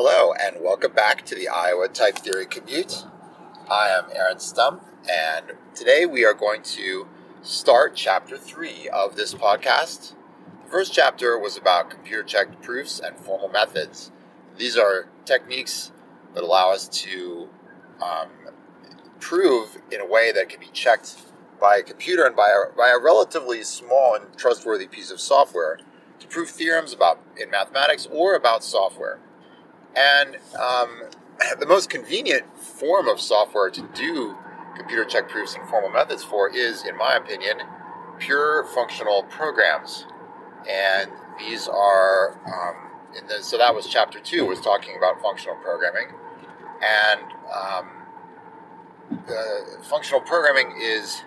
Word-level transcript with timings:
Hello, 0.00 0.32
and 0.32 0.62
welcome 0.62 0.92
back 0.92 1.24
to 1.24 1.34
the 1.34 1.48
Iowa 1.48 1.88
Type 1.88 2.18
Theory 2.18 2.46
Commute. 2.46 3.04
I 3.68 3.88
am 3.88 4.04
Aaron 4.14 4.38
Stump, 4.38 4.84
and 5.10 5.54
today 5.74 6.06
we 6.06 6.24
are 6.24 6.34
going 6.34 6.62
to 6.62 7.08
start 7.42 7.96
chapter 7.96 8.38
three 8.38 8.88
of 8.90 9.16
this 9.16 9.34
podcast. 9.34 10.14
The 10.62 10.70
first 10.70 10.94
chapter 10.94 11.36
was 11.36 11.56
about 11.56 11.90
computer 11.90 12.22
checked 12.22 12.62
proofs 12.62 13.00
and 13.00 13.16
formal 13.16 13.48
methods. 13.48 14.12
These 14.56 14.76
are 14.76 15.08
techniques 15.24 15.90
that 16.32 16.44
allow 16.44 16.70
us 16.70 16.86
to 16.90 17.48
um, 18.00 18.28
prove 19.18 19.78
in 19.90 20.00
a 20.00 20.06
way 20.06 20.30
that 20.30 20.48
can 20.48 20.60
be 20.60 20.70
checked 20.72 21.16
by 21.60 21.78
a 21.78 21.82
computer 21.82 22.24
and 22.24 22.36
by 22.36 22.50
a, 22.50 22.72
by 22.76 22.90
a 22.90 23.02
relatively 23.02 23.64
small 23.64 24.14
and 24.14 24.38
trustworthy 24.38 24.86
piece 24.86 25.10
of 25.10 25.18
software 25.18 25.80
to 26.20 26.28
prove 26.28 26.50
theorems 26.50 26.92
about 26.92 27.20
in 27.36 27.50
mathematics 27.50 28.06
or 28.12 28.36
about 28.36 28.62
software. 28.62 29.18
And 29.98 30.36
um, 30.56 31.02
the 31.58 31.66
most 31.66 31.90
convenient 31.90 32.56
form 32.56 33.08
of 33.08 33.20
software 33.20 33.68
to 33.70 33.88
do 33.94 34.36
computer 34.76 35.04
check 35.04 35.28
proofs 35.28 35.56
and 35.56 35.68
formal 35.68 35.90
methods 35.90 36.22
for 36.22 36.48
is, 36.48 36.84
in 36.86 36.96
my 36.96 37.16
opinion, 37.16 37.58
pure 38.18 38.64
functional 38.74 39.24
programs. 39.24 40.06
And 40.70 41.10
these 41.38 41.66
are, 41.66 42.38
um, 42.46 43.26
the, 43.26 43.42
so 43.42 43.58
that 43.58 43.74
was 43.74 43.88
chapter 43.88 44.20
two, 44.20 44.46
was 44.46 44.60
talking 44.60 44.96
about 44.96 45.20
functional 45.20 45.56
programming. 45.56 46.06
And 46.80 47.22
um, 47.52 47.88
functional 49.82 50.20
programming 50.20 50.78
is 50.80 51.22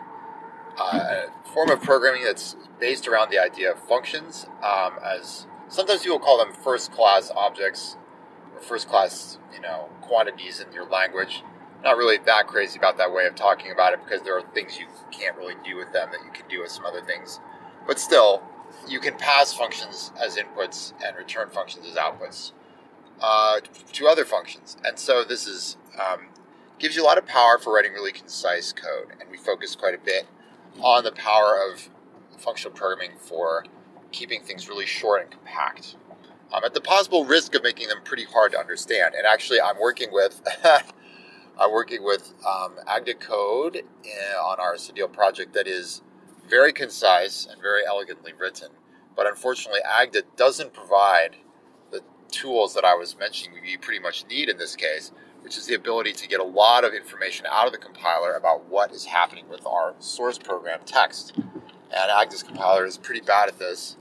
uh, 0.80 1.26
a 1.28 1.50
form 1.54 1.72
of 1.72 1.82
programming 1.82 2.24
that's 2.24 2.56
based 2.80 3.06
around 3.06 3.32
the 3.32 3.40
idea 3.40 3.74
of 3.74 3.80
functions, 3.86 4.48
um, 4.64 4.94
as 5.04 5.46
sometimes 5.68 6.04
people 6.04 6.20
call 6.20 6.38
them 6.38 6.54
first 6.54 6.94
class 6.94 7.32
objects 7.36 7.98
first 8.62 8.88
class, 8.88 9.38
you 9.54 9.62
know, 9.62 9.90
quantities 10.02 10.60
in 10.60 10.72
your 10.74 10.88
language. 10.88 11.44
Not 11.84 11.98
really 11.98 12.18
that 12.26 12.48
crazy 12.48 12.78
about 12.78 12.98
that 12.98 13.12
way 13.12 13.26
of 13.26 13.36
talking 13.36 13.72
about 13.72 13.94
it 13.94 14.00
because 14.04 14.22
there 14.22 14.38
are 14.38 14.42
things 14.54 14.78
you 14.78 14.86
can't 15.12 15.36
really 15.36 15.56
do 15.66 15.78
with 15.78 15.92
them 15.92 16.10
that 16.12 16.24
you 16.24 16.32
can 16.32 16.48
do 16.48 16.62
with 16.62 16.72
some 16.72 16.86
other 16.86 17.02
things. 17.02 17.40
But 17.88 18.00
still, 18.00 18.44
you 18.88 19.00
can 19.00 19.16
pass 19.18 19.54
functions 19.54 20.12
as 20.22 20.38
inputs 20.38 20.94
and 21.04 21.18
return 21.18 21.50
functions 21.50 21.88
as 21.88 21.96
outputs 21.96 22.52
uh, 23.20 23.62
to 23.94 24.08
other 24.08 24.26
functions. 24.26 24.78
And 24.84 24.98
so 24.98 25.24
this 25.24 25.48
is 25.48 25.78
um, 26.00 26.28
gives 26.80 26.96
you 26.96 27.04
a 27.04 27.06
lot 27.06 27.18
of 27.18 27.26
power 27.26 27.58
for 27.58 27.74
writing 27.74 27.94
really 27.94 28.12
concise 28.12 28.74
code. 28.74 29.16
And 29.20 29.30
we 29.30 29.38
focus 29.38 29.76
quite 29.76 29.96
a 29.96 30.00
bit 30.00 30.28
on 30.80 31.04
the 31.04 31.12
power 31.12 31.60
of 31.72 31.90
functional 32.38 32.76
programming 32.76 33.18
for 33.18 33.66
keeping 34.12 34.42
things 34.44 34.68
really 34.68 34.86
short 34.86 35.22
and 35.22 35.32
compact 35.32 35.96
um, 36.54 36.64
at 36.64 36.74
the 36.74 36.82
possible 36.82 37.26
risk 37.26 37.56
of 37.56 37.64
making 37.64 37.88
them 37.88 38.00
pretty 38.04 38.26
hard 38.26 38.52
to 38.54 38.60
understand. 38.60 39.16
And 39.16 39.26
actually, 39.26 39.62
I'm 39.62 39.80
working 39.80 40.12
with 40.12 40.42
I'm 41.60 41.72
working 41.72 42.04
with 42.04 42.34
um, 42.48 42.76
Agda 42.88 43.16
Code 43.16 43.78
eh, 43.78 44.36
on 44.36 44.60
our 44.60 44.76
Cedille 44.76 45.12
project 45.12 45.54
that 45.54 45.68
is 45.68 46.02
very 46.50 46.74
concise 46.74 47.46
and 47.46 47.62
very 47.62 47.82
elegantly 47.86 48.34
written. 48.38 48.70
But 49.16 49.28
unfortunately, 49.28 49.82
Agda 49.86 50.24
doesn't 50.36 50.74
provide 50.74 51.36
the 51.92 52.02
tools 52.30 52.74
that 52.74 52.84
I 52.84 52.96
was 52.96 53.18
mentioning 53.18 53.60
we 53.62 53.78
pretty 53.78 54.00
much 54.00 54.26
need 54.28 54.50
in 54.50 54.58
this 54.58 54.76
case, 54.76 55.12
which 55.42 55.58
is 55.58 55.68
the 55.68 55.76
ability 55.76 56.14
to 56.14 56.28
get 56.28 56.40
a 56.40 56.44
lot 56.44 56.84
of 56.84 56.94
information 56.94 57.46
out 57.50 57.68
of 57.68 57.74
the 57.74 57.78
compiler 57.78 58.34
about 58.34 58.68
what 58.68 58.92
is 58.92 59.06
happening 59.06 59.48
with 59.50 59.66
our 59.66 59.94
source 60.00 60.38
program 60.38 60.80
text. 60.86 61.34
And 61.36 62.10
Agda's 62.10 62.44
compiler 62.44 62.86
is 62.86 62.98
pretty 62.98 63.22
bad 63.22 63.50
at 63.50 63.60
this. 63.60 63.98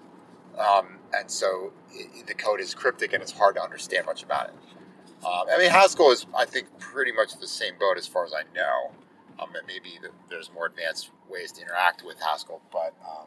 Um, 0.57 1.00
and 1.13 1.31
so 1.31 1.73
it, 1.93 2.27
the 2.27 2.35
code 2.35 2.61
is 2.61 2.75
cryptic 2.75 3.13
and 3.13 3.23
it's 3.23 3.33
hard 3.33 3.57
to 3.57 3.63
understand 3.63 4.07
much 4.07 4.23
about 4.23 4.49
it. 4.49 4.55
Um, 5.25 5.45
I 5.53 5.59
mean, 5.59 5.71
Haskell 5.71 6.11
is, 6.11 6.27
I 6.37 6.47
think, 6.47 6.67
pretty 6.79 7.13
much 7.13 7.39
the 7.39 7.47
same 7.47 7.75
boat 7.79 7.99
as 7.99 8.07
far 8.07 8.25
as 8.25 8.33
I 8.33 8.43
know. 8.55 8.93
Um, 9.39 9.51
maybe 9.67 9.99
the, 10.03 10.11
there's 10.29 10.51
more 10.53 10.67
advanced 10.67 11.11
ways 11.29 11.53
to 11.53 11.63
interact 11.63 12.05
with 12.05 12.21
Haskell, 12.21 12.63
but 12.73 12.95
um, 13.07 13.27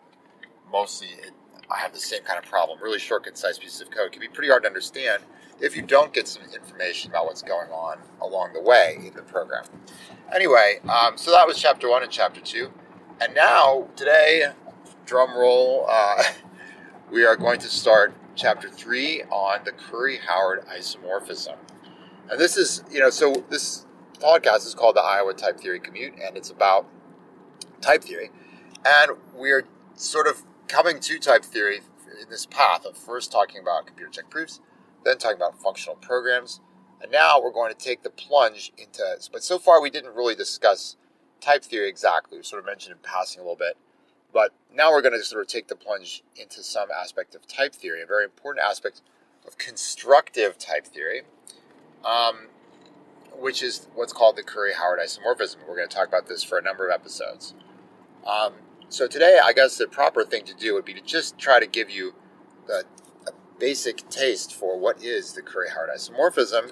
mostly 0.71 1.07
it, 1.07 1.31
I 1.71 1.79
have 1.79 1.93
the 1.93 1.99
same 1.99 2.23
kind 2.23 2.37
of 2.37 2.49
problem. 2.49 2.79
Really 2.81 2.99
short, 2.99 3.23
concise 3.23 3.57
pieces 3.57 3.81
of 3.81 3.91
code 3.91 4.11
can 4.11 4.21
be 4.21 4.27
pretty 4.27 4.49
hard 4.49 4.63
to 4.63 4.67
understand 4.67 5.23
if 5.61 5.75
you 5.75 5.81
don't 5.81 6.13
get 6.13 6.27
some 6.27 6.43
information 6.53 7.11
about 7.11 7.25
what's 7.25 7.41
going 7.41 7.69
on 7.69 7.99
along 8.21 8.53
the 8.53 8.61
way 8.61 8.97
in 8.97 9.13
the 9.13 9.21
program. 9.21 9.63
Anyway, 10.33 10.79
um, 10.89 11.17
so 11.17 11.31
that 11.31 11.47
was 11.47 11.59
chapter 11.59 11.89
one 11.89 12.03
and 12.03 12.11
chapter 12.11 12.41
two. 12.41 12.71
And 13.21 13.33
now, 13.35 13.87
today, 13.95 14.47
drum 15.05 15.35
roll, 15.37 15.85
uh, 15.89 16.23
we 17.11 17.25
are 17.25 17.35
going 17.35 17.59
to 17.59 17.67
start 17.67 18.13
chapter 18.35 18.69
three 18.69 19.23
on 19.23 19.63
the 19.65 19.71
Curry 19.71 20.17
Howard 20.17 20.65
isomorphism. 20.67 21.55
And 22.29 22.39
this 22.39 22.57
is, 22.57 22.83
you 22.91 22.99
know, 22.99 23.09
so 23.09 23.43
this 23.49 23.85
podcast 24.19 24.65
is 24.65 24.73
called 24.73 24.95
the 24.95 25.01
Iowa 25.01 25.33
Type 25.33 25.59
Theory 25.59 25.79
Commute, 25.79 26.13
and 26.25 26.37
it's 26.37 26.49
about 26.49 26.87
type 27.81 28.03
theory. 28.03 28.31
And 28.85 29.11
we're 29.35 29.65
sort 29.95 30.27
of 30.27 30.43
coming 30.67 30.99
to 31.01 31.19
type 31.19 31.43
theory 31.43 31.81
in 32.21 32.29
this 32.29 32.45
path 32.45 32.85
of 32.85 32.97
first 32.97 33.31
talking 33.31 33.61
about 33.61 33.85
computer 33.85 34.11
check 34.11 34.29
proofs, 34.29 34.59
then 35.03 35.17
talking 35.17 35.37
about 35.37 35.61
functional 35.61 35.97
programs, 35.97 36.61
and 37.01 37.11
now 37.11 37.39
we're 37.41 37.51
going 37.51 37.71
to 37.71 37.77
take 37.77 38.03
the 38.03 38.09
plunge 38.09 38.71
into. 38.77 39.03
But 39.31 39.43
so 39.43 39.59
far, 39.59 39.81
we 39.81 39.89
didn't 39.89 40.15
really 40.15 40.35
discuss 40.35 40.95
type 41.41 41.63
theory 41.63 41.89
exactly. 41.89 42.37
We 42.37 42.43
sort 42.43 42.61
of 42.61 42.65
mentioned 42.65 42.93
in 42.93 42.99
passing 43.03 43.41
a 43.41 43.43
little 43.43 43.57
bit. 43.57 43.77
But 44.33 44.51
now 44.73 44.91
we're 44.91 45.03
going 45.03 45.13
to 45.13 45.23
sort 45.23 45.41
of 45.41 45.47
take 45.47 45.67
the 45.67 45.75
plunge 45.75 46.23
into 46.35 46.63
some 46.63 46.89
aspect 46.91 47.35
of 47.35 47.47
type 47.47 47.75
theory, 47.75 48.01
a 48.01 48.05
very 48.07 48.23
important 48.23 48.65
aspect 48.65 49.01
of 49.45 49.57
constructive 49.57 50.57
type 50.57 50.87
theory, 50.87 51.21
um, 52.03 52.47
which 53.37 53.61
is 53.61 53.87
what's 53.93 54.13
called 54.13 54.35
the 54.35 54.43
Curry 54.43 54.73
Howard 54.73 54.99
isomorphism. 54.99 55.57
We're 55.67 55.75
going 55.75 55.87
to 55.87 55.95
talk 55.95 56.07
about 56.07 56.27
this 56.27 56.43
for 56.43 56.57
a 56.57 56.61
number 56.61 56.87
of 56.87 56.93
episodes. 56.93 57.53
Um, 58.25 58.53
so 58.89 59.07
today, 59.07 59.39
I 59.43 59.53
guess 59.53 59.77
the 59.77 59.87
proper 59.87 60.23
thing 60.23 60.45
to 60.45 60.53
do 60.53 60.73
would 60.73 60.85
be 60.85 60.93
to 60.93 61.01
just 61.01 61.37
try 61.37 61.59
to 61.59 61.67
give 61.67 61.89
you 61.89 62.15
a, 62.69 62.83
a 63.27 63.33
basic 63.59 64.09
taste 64.09 64.53
for 64.55 64.79
what 64.79 65.03
is 65.03 65.33
the 65.33 65.41
Curry 65.41 65.69
Howard 65.69 65.89
isomorphism 65.95 66.71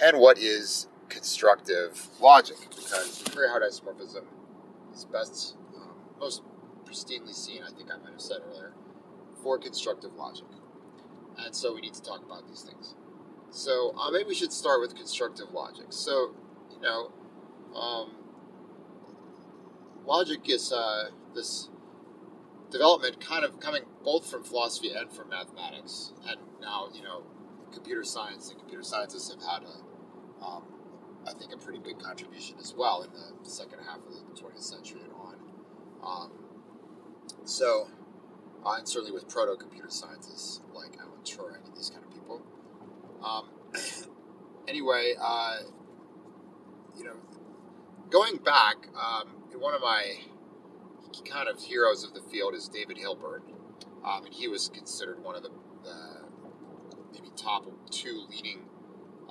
and 0.00 0.18
what 0.18 0.38
is 0.38 0.88
constructive 1.08 2.08
logic, 2.20 2.56
because 2.68 3.22
the 3.22 3.30
Curry 3.30 3.48
Howard 3.48 3.62
isomorphism 3.62 4.24
is 4.94 5.04
best, 5.04 5.56
um, 5.76 5.94
most 6.18 6.42
pristinely 6.88 7.34
seen, 7.34 7.62
I 7.62 7.70
think 7.70 7.90
I 7.92 7.98
might 7.98 8.12
have 8.12 8.20
said 8.20 8.38
earlier, 8.48 8.72
for 9.42 9.58
constructive 9.58 10.14
logic. 10.14 10.46
And 11.36 11.54
so 11.54 11.74
we 11.74 11.80
need 11.80 11.94
to 11.94 12.02
talk 12.02 12.24
about 12.24 12.48
these 12.48 12.62
things. 12.62 12.94
So 13.50 13.94
uh, 13.98 14.10
maybe 14.10 14.28
we 14.28 14.34
should 14.34 14.52
start 14.52 14.80
with 14.80 14.94
constructive 14.94 15.52
logic. 15.52 15.86
So, 15.90 16.34
you 16.72 16.80
know, 16.80 17.12
um, 17.74 18.16
logic 20.04 20.48
is 20.48 20.72
uh, 20.72 21.10
this 21.34 21.68
development 22.70 23.20
kind 23.20 23.44
of 23.44 23.60
coming 23.60 23.82
both 24.04 24.30
from 24.30 24.44
philosophy 24.44 24.90
and 24.92 25.10
from 25.12 25.28
mathematics. 25.28 26.12
And 26.26 26.38
now, 26.60 26.88
you 26.92 27.02
know, 27.02 27.22
computer 27.72 28.04
science 28.04 28.50
and 28.50 28.58
computer 28.58 28.82
scientists 28.82 29.30
have 29.30 29.42
had 29.42 29.62
a, 29.62 30.44
um, 30.44 30.64
I 31.26 31.32
think, 31.32 31.52
a 31.52 31.56
pretty 31.56 31.78
big 31.78 31.98
contribution 31.98 32.56
as 32.60 32.74
well 32.76 33.02
in 33.02 33.10
the 33.12 33.48
second 33.48 33.78
half 33.86 33.98
of 33.98 34.12
the 34.12 34.40
20th 34.40 34.62
century 34.62 35.00
and 35.02 35.12
on. 35.12 35.36
Um, 36.02 36.30
so, 37.44 37.88
uh, 38.64 38.74
and 38.74 38.88
certainly 38.88 39.12
with 39.12 39.28
proto 39.28 39.56
computer 39.56 39.88
scientists 39.90 40.60
like 40.74 40.96
Alan 40.98 41.20
Turing 41.24 41.64
and 41.66 41.76
these 41.76 41.90
kind 41.90 42.04
of 42.04 42.12
people. 42.12 42.42
Um, 43.22 43.48
anyway, 44.68 45.14
uh, 45.20 45.58
you 46.96 47.04
know, 47.04 47.16
going 48.10 48.36
back, 48.36 48.88
um, 48.96 49.38
one 49.58 49.74
of 49.74 49.80
my 49.80 50.18
kind 51.28 51.48
of 51.48 51.60
heroes 51.60 52.04
of 52.04 52.14
the 52.14 52.20
field 52.20 52.54
is 52.54 52.68
David 52.68 52.98
Hilbert, 52.98 53.42
um, 54.04 54.24
and 54.24 54.34
he 54.34 54.48
was 54.48 54.68
considered 54.68 55.22
one 55.22 55.34
of 55.34 55.42
the, 55.42 55.50
the 55.82 56.24
maybe 57.12 57.28
top 57.36 57.64
two 57.90 58.26
leading 58.30 58.60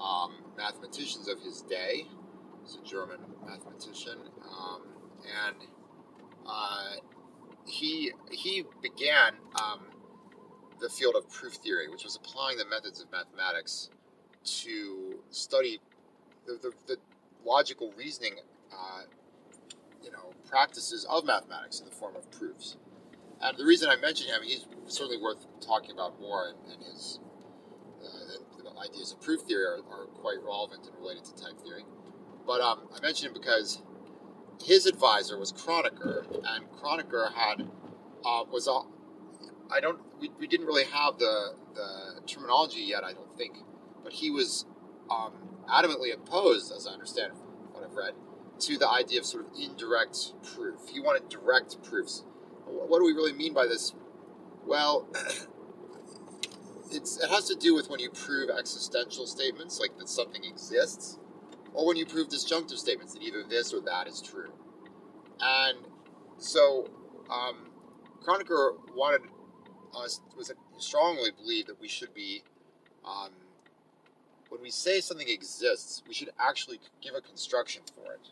um, 0.02 0.34
mathematicians 0.58 1.28
of 1.28 1.40
his 1.42 1.62
day. 1.62 2.06
He's 2.64 2.76
a 2.76 2.84
German 2.84 3.20
mathematician, 3.46 4.20
um, 4.44 4.82
and 5.46 5.56
uh, 6.46 6.96
he 7.68 8.14
he 8.32 8.64
began 8.82 9.34
um, 9.62 9.82
the 10.80 10.90
field 10.90 11.16
of 11.16 11.30
proof 11.30 11.54
theory, 11.54 11.88
which 11.90 12.04
was 12.04 12.16
applying 12.16 12.58
the 12.58 12.66
methods 12.66 13.02
of 13.02 13.12
mathematics 13.12 13.90
to 14.44 15.20
study 15.30 15.80
the, 16.46 16.54
the, 16.54 16.72
the 16.88 16.98
logical 17.46 17.92
reasoning, 17.98 18.36
uh, 18.72 19.02
you 20.04 20.12
know, 20.12 20.34
practices 20.48 21.06
of 21.10 21.26
mathematics 21.26 21.80
in 21.80 21.86
the 21.86 21.92
form 21.92 22.16
of 22.16 22.30
proofs. 22.32 22.78
And 23.42 23.58
the 23.58 23.66
reason 23.66 23.90
I 23.90 23.98
mention 23.98 24.28
him, 24.28 24.42
he's 24.44 24.66
certainly 24.88 25.22
worth 25.22 25.46
talking 25.62 25.92
about 25.92 26.20
more, 26.20 26.50
and, 26.50 26.74
and 26.74 26.84
his 26.84 27.20
uh, 28.02 28.80
ideas 28.80 29.12
of 29.12 29.22
proof 29.22 29.42
theory 29.42 29.66
are, 29.66 29.80
are, 29.92 30.06
quite 30.22 30.38
relevant 30.44 30.86
and 30.86 30.96
related 30.98 31.26
to 31.26 31.36
type 31.36 31.60
theory. 31.64 31.84
But 32.46 32.62
um, 32.62 32.88
I 32.96 33.02
mention 33.02 33.28
him 33.28 33.34
because 33.34 33.82
his 34.64 34.86
advisor 34.86 35.38
was 35.38 35.52
Kronecker, 35.52 36.26
and 36.32 36.66
Kronecker 36.72 37.34
had 37.34 37.68
uh, 38.26 38.44
was 38.52 38.68
I 39.72 39.80
don't. 39.80 40.00
We, 40.20 40.32
we 40.40 40.48
didn't 40.48 40.66
really 40.66 40.86
have 40.86 41.18
the 41.20 41.54
the 41.74 42.22
terminology 42.26 42.82
yet. 42.82 43.04
I 43.04 43.14
don't 43.14 43.38
think, 43.38 43.58
but 44.04 44.14
he 44.14 44.30
was 44.30 44.66
um, 45.10 45.34
adamantly 45.70 46.14
opposed, 46.14 46.72
as 46.74 46.88
I 46.88 46.92
understand 46.92 47.34
from 47.34 47.48
what 47.74 47.84
I've 47.84 47.96
read, 47.96 48.14
to 48.60 48.78
the 48.78 48.90
idea 48.90 49.20
of 49.20 49.26
sort 49.26 49.46
of 49.46 49.52
indirect 49.60 50.34
proof. 50.44 50.90
He 50.92 51.00
wanted 51.00 51.30
direct 51.30 51.82
proofs. 51.84 52.24
What 52.66 53.00
do 53.00 53.06
we 53.06 53.14
really 53.14 53.34
mean 53.34 53.54
by 53.54 53.66
this? 53.68 53.94
Well, 54.66 55.08
it's, 56.92 57.18
it 57.18 57.30
has 57.30 57.48
to 57.48 57.56
do 57.56 57.74
with 57.74 57.90
when 57.90 58.00
you 58.00 58.10
prove 58.10 58.50
existential 58.50 59.26
statements, 59.26 59.80
like 59.80 59.98
that 59.98 60.10
something 60.10 60.44
exists, 60.44 61.18
or 61.78 61.86
when 61.86 61.96
you 61.96 62.08
prove 62.08 62.28
disjunctive 62.28 62.80
statements 62.80 63.14
that 63.14 63.22
either 63.22 63.44
this 63.44 63.72
or 63.72 63.80
that 63.82 64.08
is 64.08 64.20
true. 64.20 64.52
And 65.40 65.78
so, 66.40 66.90
um, 67.30 67.70
Kronecker 68.24 68.72
wanted 68.96 69.22
us 69.96 70.20
was 70.36 70.52
strongly 70.80 71.30
believed 71.32 71.70
that 71.70 71.80
we 71.80 71.88
should 71.88 72.16
be, 72.16 72.42
um, 73.06 73.30
when 74.50 74.60
we 74.60 74.72
say 74.72 75.00
something 75.02 75.30
exists, 75.30 76.02
we 76.08 76.16
should 76.16 76.32
actually 76.40 76.80
give 77.00 77.14
a 77.14 77.22
construction 77.22 77.84
for 77.96 78.12
it. 78.12 78.32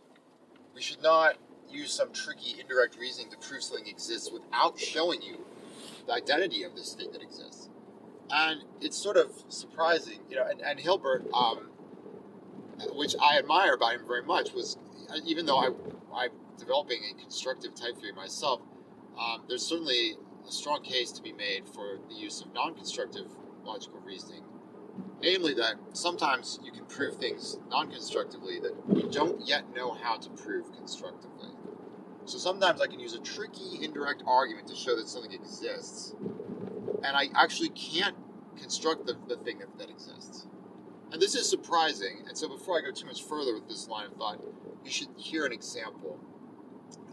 We 0.73 0.81
should 0.81 1.03
not 1.03 1.35
use 1.69 1.93
some 1.93 2.11
tricky 2.13 2.59
indirect 2.59 2.97
reasoning 2.99 3.29
to 3.31 3.37
prove 3.37 3.61
something 3.61 3.85
exists 3.85 4.31
without 4.31 4.79
showing 4.79 5.21
you 5.21 5.45
the 6.07 6.13
identity 6.13 6.63
of 6.63 6.75
this 6.75 6.95
thing 6.95 7.11
that 7.11 7.21
exists. 7.21 7.69
And 8.31 8.61
it's 8.81 8.97
sort 8.97 9.17
of 9.17 9.31
surprising, 9.49 10.21
you 10.31 10.35
know. 10.35 10.47
And, 10.49 10.61
and 10.61 10.79
Hilbert, 10.79 11.27
um, 11.31 11.69
which 12.93 13.15
I 13.21 13.37
admire 13.37 13.73
about 13.73 13.93
him 13.95 14.07
very 14.07 14.23
much, 14.23 14.53
was 14.53 14.77
even 15.25 15.45
though 15.45 15.57
I, 15.57 15.69
I'm 16.13 16.31
developing 16.57 16.99
a 17.11 17.19
constructive 17.19 17.75
type 17.75 17.97
theory 17.97 18.13
myself, 18.13 18.61
um, 19.19 19.43
there's 19.47 19.65
certainly 19.65 20.17
a 20.47 20.51
strong 20.51 20.83
case 20.83 21.11
to 21.13 21.21
be 21.21 21.31
made 21.31 21.67
for 21.67 21.99
the 22.09 22.15
use 22.15 22.41
of 22.41 22.53
non-constructive 22.53 23.27
logical 23.63 23.99
reasoning. 23.99 24.43
Namely, 25.21 25.53
that 25.55 25.75
sometimes 25.93 26.59
you 26.63 26.71
can 26.71 26.85
prove 26.85 27.17
things 27.17 27.57
non-constructively 27.69 28.59
that 28.59 28.87
we 28.87 29.03
don't 29.09 29.45
yet 29.45 29.73
know 29.75 29.93
how 29.93 30.17
to 30.17 30.29
prove 30.29 30.71
constructively. 30.73 31.49
So 32.25 32.37
sometimes 32.37 32.81
I 32.81 32.87
can 32.87 32.99
use 32.99 33.13
a 33.13 33.19
tricky 33.19 33.83
indirect 33.83 34.23
argument 34.25 34.67
to 34.67 34.75
show 34.75 34.95
that 34.95 35.07
something 35.07 35.31
exists, 35.31 36.15
and 37.03 37.15
I 37.15 37.29
actually 37.35 37.69
can't 37.69 38.15
construct 38.57 39.05
the, 39.05 39.15
the 39.27 39.37
thing 39.37 39.59
that, 39.59 39.77
that 39.77 39.89
exists. 39.89 40.47
And 41.11 41.21
this 41.21 41.35
is 41.35 41.49
surprising. 41.49 42.25
And 42.27 42.37
so 42.37 42.49
before 42.49 42.77
I 42.77 42.81
go 42.81 42.91
too 42.91 43.05
much 43.05 43.23
further 43.23 43.53
with 43.53 43.67
this 43.67 43.87
line 43.87 44.07
of 44.07 44.13
thought, 44.13 44.41
you 44.83 44.91
should 44.91 45.09
hear 45.17 45.45
an 45.45 45.51
example 45.51 46.19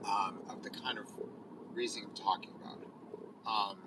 um, 0.05 0.41
of 0.49 0.63
the 0.63 0.71
kind 0.71 0.99
of 0.99 1.07
reasoning 1.73 2.09
I'm 2.09 2.15
talking 2.15 2.51
about. 2.61 2.79
Um, 3.47 3.79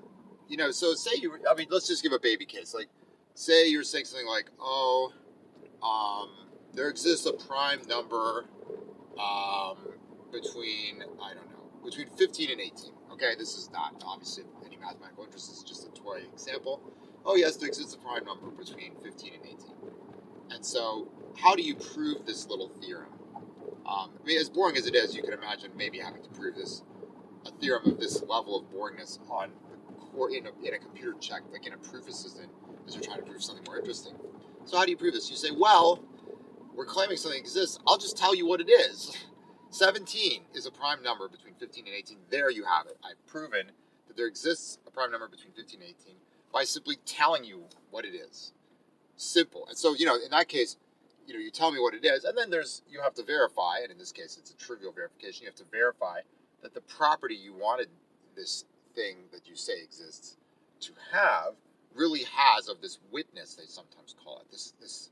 you 0.47 0.57
know, 0.57 0.71
so 0.71 0.93
say 0.93 1.11
you, 1.21 1.37
I 1.49 1.55
mean, 1.55 1.67
let's 1.69 1.87
just 1.87 2.03
give 2.03 2.11
a 2.11 2.19
baby 2.19 2.45
case. 2.45 2.73
Like, 2.73 2.87
say 3.33 3.67
you're 3.67 3.83
saying 3.83 4.05
something 4.05 4.27
like, 4.27 4.49
oh, 4.59 5.11
um, 5.83 6.49
there 6.73 6.89
exists 6.89 7.25
a 7.25 7.33
prime 7.33 7.81
number 7.87 8.45
um, 9.19 9.77
between, 10.31 11.03
I 11.21 11.33
don't 11.33 11.49
know, 11.49 11.69
between 11.83 12.09
15 12.09 12.51
and 12.51 12.61
18. 12.61 12.91
Okay, 13.13 13.35
this 13.37 13.55
is 13.55 13.69
not 13.71 14.03
obviously 14.05 14.43
any 14.65 14.77
mathematical 14.77 15.23
interest, 15.23 15.49
this 15.49 15.59
is 15.59 15.63
just 15.63 15.87
a 15.87 15.91
toy 15.91 16.21
example. 16.33 16.81
Oh, 17.25 17.35
yes, 17.35 17.55
there 17.55 17.67
exists 17.67 17.95
a 17.95 17.97
prime 17.97 18.25
number 18.25 18.49
between 18.51 18.95
15 19.01 19.33
and 19.33 19.45
18. 19.45 19.74
And 20.55 20.65
so, 20.65 21.09
how 21.37 21.53
do 21.53 21.61
you 21.61 21.75
prove 21.75 22.25
this 22.25 22.47
little 22.47 22.69
theorem? 22.69 23.09
Um, 23.85 24.11
I 24.19 24.25
mean, 24.25 24.39
as 24.39 24.49
boring 24.49 24.77
as 24.77 24.87
it 24.87 24.95
is, 24.95 25.13
you 25.13 25.21
can 25.21 25.33
imagine 25.33 25.69
maybe 25.77 25.99
having 25.99 26.23
to 26.23 26.29
prove 26.29 26.55
this 26.55 26.81
a 27.45 27.51
theorem 27.51 27.87
of 27.91 27.99
this 27.99 28.23
level 28.23 28.57
of 28.57 28.65
boringness 28.73 29.19
on 29.29 29.51
in 30.31 30.47
a, 30.47 30.67
in 30.67 30.73
a 30.73 30.79
computer 30.79 31.13
check, 31.19 31.41
like 31.51 31.67
in 31.67 31.73
a 31.73 31.77
proof 31.77 32.07
assistant, 32.07 32.49
as 32.87 32.95
you're 32.95 33.03
trying 33.03 33.19
to 33.19 33.25
prove 33.25 33.43
something 33.43 33.65
more 33.65 33.77
interesting. 33.77 34.13
So 34.63 34.77
how 34.77 34.85
do 34.85 34.91
you 34.91 34.97
prove 34.97 35.13
this? 35.13 35.29
You 35.29 35.35
say, 35.35 35.49
well, 35.51 35.99
we're 36.73 36.85
claiming 36.85 37.17
something 37.17 37.39
exists. 37.39 37.77
I'll 37.85 37.97
just 37.97 38.17
tell 38.17 38.33
you 38.33 38.47
what 38.47 38.61
it 38.61 38.69
is. 38.69 39.15
17 39.71 40.43
is 40.53 40.65
a 40.65 40.71
prime 40.71 41.03
number 41.03 41.27
between 41.27 41.53
15 41.55 41.85
and 41.85 41.93
18. 41.93 42.17
There 42.29 42.49
you 42.49 42.63
have 42.63 42.87
it. 42.87 42.97
I've 43.03 43.23
proven 43.27 43.71
that 44.07 44.15
there 44.15 44.27
exists 44.27 44.79
a 44.87 44.91
prime 44.91 45.11
number 45.11 45.27
between 45.27 45.51
15 45.51 45.81
and 45.81 45.89
18 45.89 46.15
by 46.53 46.63
simply 46.63 46.95
telling 47.05 47.43
you 47.43 47.65
what 47.91 48.05
it 48.05 48.15
is. 48.15 48.53
Simple. 49.15 49.65
And 49.67 49.77
so, 49.77 49.95
you 49.95 50.05
know, 50.05 50.15
in 50.15 50.31
that 50.31 50.47
case, 50.47 50.77
you 51.25 51.33
know, 51.33 51.39
you 51.39 51.51
tell 51.51 51.71
me 51.71 51.79
what 51.79 51.93
it 51.93 52.05
is, 52.05 52.23
and 52.23 52.37
then 52.37 52.49
there's 52.49 52.83
you 52.87 53.01
have 53.01 53.15
to 53.15 53.23
verify, 53.23 53.79
and 53.81 53.91
in 53.91 53.97
this 53.97 54.11
case, 54.11 54.37
it's 54.39 54.51
a 54.51 54.57
trivial 54.57 54.91
verification. 54.91 55.43
You 55.43 55.49
have 55.49 55.55
to 55.55 55.65
verify 55.71 56.21
that 56.61 56.73
the 56.73 56.81
property 56.81 57.35
you 57.35 57.53
wanted 57.53 57.87
this 58.35 58.65
thing 58.95 59.17
that 59.31 59.47
you 59.47 59.55
say 59.55 59.73
exists 59.83 60.37
to 60.81 60.93
have 61.11 61.53
really 61.93 62.23
has 62.23 62.67
of 62.67 62.81
this 62.81 62.99
witness 63.11 63.55
they 63.55 63.65
sometimes 63.65 64.15
call 64.23 64.39
it 64.39 64.51
this 64.51 64.73
this 64.81 65.11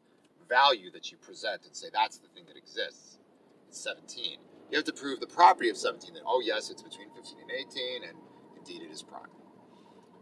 value 0.49 0.91
that 0.91 1.11
you 1.11 1.17
present 1.17 1.61
and 1.65 1.75
say 1.75 1.87
that's 1.93 2.17
the 2.17 2.27
thing 2.29 2.43
that 2.47 2.57
exists 2.57 3.19
it's 3.67 3.81
17 3.81 4.37
you 4.71 4.77
have 4.77 4.85
to 4.85 4.93
prove 4.93 5.19
the 5.19 5.27
property 5.27 5.69
of 5.69 5.77
17 5.77 6.13
that 6.13 6.23
oh 6.25 6.41
yes 6.43 6.69
it's 6.69 6.81
between 6.81 7.09
15 7.15 7.37
and 7.41 7.51
18 7.51 8.03
and 8.03 8.17
indeed 8.57 8.81
it 8.81 8.91
is 8.91 9.01
prime 9.01 9.29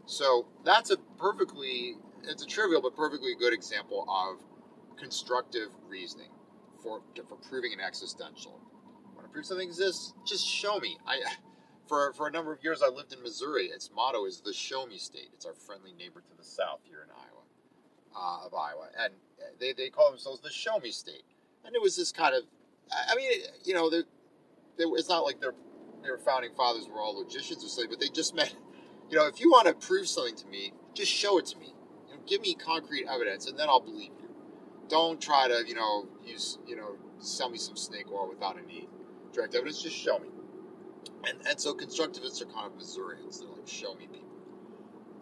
so 0.06 0.46
that's 0.64 0.90
a 0.90 0.96
perfectly 1.18 1.96
it's 2.24 2.42
a 2.42 2.46
trivial 2.46 2.82
but 2.82 2.96
perfectly 2.96 3.34
good 3.38 3.52
example 3.52 4.06
of 4.08 4.40
constructive 4.98 5.68
reasoning 5.88 6.30
for 6.82 7.02
for 7.28 7.36
proving 7.36 7.72
an 7.72 7.80
existential 7.80 8.60
Want 9.14 9.26
to 9.26 9.32
prove 9.32 9.46
something 9.46 9.68
exists, 9.68 10.14
just 10.26 10.46
show 10.46 10.78
me. 10.78 10.98
I, 11.06 11.20
for, 11.88 12.12
for 12.14 12.26
a 12.26 12.30
number 12.30 12.52
of 12.52 12.62
years, 12.64 12.82
I 12.82 12.88
lived 12.88 13.12
in 13.12 13.22
Missouri. 13.22 13.66
Its 13.66 13.90
motto 13.94 14.24
is 14.26 14.40
the 14.40 14.52
Show 14.52 14.86
Me 14.86 14.98
State. 14.98 15.30
It's 15.34 15.46
our 15.46 15.54
friendly 15.54 15.92
neighbor 15.92 16.20
to 16.20 16.36
the 16.36 16.44
south 16.44 16.80
here 16.84 17.04
in 17.04 17.10
Iowa, 17.10 17.44
uh, 18.16 18.46
of 18.46 18.54
Iowa, 18.54 18.88
and 18.98 19.12
they, 19.60 19.72
they 19.72 19.90
call 19.90 20.10
themselves 20.10 20.40
the 20.40 20.50
Show 20.50 20.78
Me 20.80 20.90
State. 20.90 21.22
And 21.64 21.74
it 21.76 21.82
was 21.82 21.96
this 21.96 22.12
kind 22.12 22.34
of, 22.34 22.42
I 22.90 23.14
mean, 23.14 23.30
you 23.64 23.74
know, 23.74 23.90
they, 23.90 24.02
it's 24.78 25.08
not 25.08 25.20
like 25.20 25.40
their 25.40 25.54
their 26.02 26.18
founding 26.18 26.52
fathers 26.54 26.88
were 26.88 27.00
all 27.00 27.16
logicians 27.16 27.64
or 27.64 27.68
something, 27.68 27.90
but 27.90 28.00
they 28.00 28.08
just 28.08 28.34
meant, 28.34 28.56
you 29.08 29.16
know, 29.16 29.28
if 29.28 29.38
you 29.40 29.50
want 29.50 29.68
to 29.68 29.74
prove 29.86 30.08
something 30.08 30.34
to 30.34 30.46
me, 30.48 30.72
just 30.94 31.12
show 31.12 31.38
it 31.38 31.46
to 31.46 31.58
me. 31.58 31.72
Give 32.26 32.40
me 32.40 32.54
concrete 32.54 33.06
evidence, 33.08 33.48
and 33.48 33.58
then 33.58 33.68
I'll 33.68 33.80
believe 33.80 34.12
you. 34.20 34.28
Don't 34.88 35.20
try 35.20 35.48
to, 35.48 35.64
you 35.66 35.74
know, 35.74 36.06
use, 36.24 36.58
you 36.66 36.76
know, 36.76 36.96
sell 37.18 37.48
me 37.48 37.58
some 37.58 37.76
snake 37.76 38.06
oil 38.12 38.28
without 38.28 38.56
any 38.58 38.88
direct 39.32 39.54
evidence, 39.54 39.82
just 39.82 39.96
show 39.96 40.18
me. 40.18 40.28
And, 41.24 41.38
and 41.48 41.60
so 41.60 41.74
constructivists 41.74 42.42
are 42.42 42.46
kind 42.46 42.66
of 42.66 42.76
Missourians. 42.76 43.40
They're 43.40 43.48
like, 43.48 43.66
show 43.66 43.94
me 43.94 44.06
people. 44.06 44.28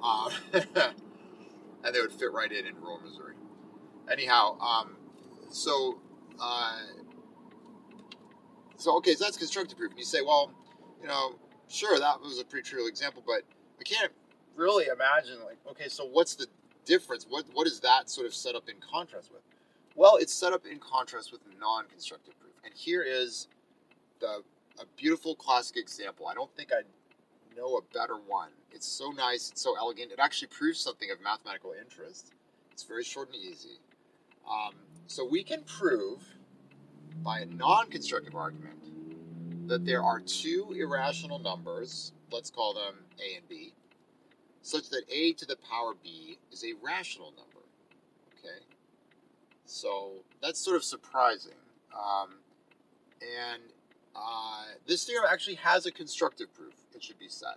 Uh, 0.03 0.31
and 1.85 1.95
they 1.95 2.01
would 2.01 2.13
fit 2.13 2.33
right 2.33 2.51
in 2.51 2.67
in 2.67 2.75
rural 2.77 3.01
Missouri. 3.01 3.35
Anyhow, 4.11 4.59
um, 4.61 4.97
so, 5.51 6.01
uh, 6.41 6.79
so 8.77 8.97
okay, 8.97 9.15
so 9.15 9.25
that's 9.25 9.37
constructive 9.37 9.79
proof. 9.79 9.91
And 9.91 9.99
you 9.99 10.05
say, 10.05 10.23
well, 10.23 10.53
you 11.01 11.09
know, 11.09 11.39
sure, 11.69 11.99
that 11.99 12.21
was 12.21 12.39
a 12.41 12.45
pretty 12.45 12.69
trivial 12.69 12.89
example, 12.89 13.23
but 13.27 13.43
I 13.79 13.83
can't 13.85 14.13
really 14.57 14.87
imagine, 14.87 15.45
like, 15.45 15.59
okay, 15.71 15.89
so 15.89 16.07
what's 16.07 16.35
the 16.35 16.47
difference? 16.85 17.27
What 17.29 17.45
what 17.53 17.67
is 17.67 17.81
that 17.81 18.11
sort 18.11 18.27
of 18.27 18.35
set 18.35 18.55
up 18.55 18.69
in 18.69 18.77
contrast 18.81 19.31
with? 19.33 19.43
Well, 19.97 20.17
it's 20.17 20.33
set 20.33 20.53
up 20.53 20.67
in 20.67 20.79
contrast 20.79 21.33
with 21.33 21.41
non-constructive 21.59 22.39
proof. 22.39 22.55
And 22.65 22.73
here 22.75 23.03
is 23.03 23.49
the 24.21 24.43
a 24.81 24.87
beautiful 24.97 25.35
classic 25.35 25.77
example. 25.77 26.27
I 26.27 26.35
don't 26.35 26.51
think 26.57 26.71
I 26.73 26.83
know 27.57 27.77
a 27.77 27.83
better 27.93 28.17
one. 28.27 28.51
It's 28.73 28.87
so 28.87 29.11
nice, 29.11 29.51
it's 29.51 29.61
so 29.61 29.77
elegant. 29.77 30.13
It 30.13 30.19
actually 30.19 30.49
proves 30.49 30.81
something 30.81 31.11
of 31.11 31.21
mathematical 31.21 31.75
interest. 31.79 32.33
It's 32.73 32.83
very 32.83 33.05
short 33.05 33.29
and 33.29 33.37
easy. 33.37 33.79
Um, 34.49 34.75
so 35.07 35.27
we 35.27 35.43
can 35.43 35.63
prove 35.65 36.23
by 37.23 37.41
a 37.41 37.47
non-constructive 37.47 38.35
argument 38.35 38.79
that 39.69 39.85
there 39.85 40.03
are 40.03 40.21
two 40.21 40.75
irrational 40.77 41.39
numbers, 41.39 42.13
let's 42.33 42.51
call 42.51 42.75
them 42.75 42.95
a 43.19 43.37
and 43.37 43.49
b, 43.49 43.73
such 44.63 44.91
that 44.91 45.03
a 45.11 45.33
to 45.35 45.47
the 45.47 45.57
power 45.57 45.95
b 46.03 46.39
is 46.53 46.65
a 46.65 46.73
rational 46.83 47.33
number. 47.37 47.67
Okay? 48.39 48.59
So 49.65 50.25
that's 50.43 50.61
sort 50.61 50.77
of 50.77 50.85
surprising. 50.85 51.53
Um, 51.95 52.31
and 53.23 53.63
uh, 54.15 54.65
this 54.87 55.05
theorem 55.05 55.29
actually 55.31 55.57
has 55.57 55.87
a 55.87 55.93
constructive 55.93 56.53
proof, 56.55 56.75
it 56.95 57.03
should 57.03 57.19
be 57.19 57.29
said. 57.29 57.57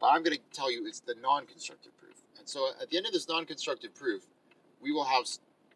But 0.00 0.08
I'm 0.08 0.22
going 0.22 0.36
to 0.36 0.42
tell 0.52 0.72
you 0.72 0.86
it's 0.86 1.00
the 1.00 1.16
non-constructive 1.22 1.96
proof. 1.98 2.22
And 2.38 2.48
so 2.48 2.70
at 2.80 2.88
the 2.88 2.96
end 2.96 3.06
of 3.06 3.12
this 3.12 3.28
non-constructive 3.28 3.94
proof, 3.94 4.22
we 4.80 4.92
will 4.92 5.04
have 5.04 5.24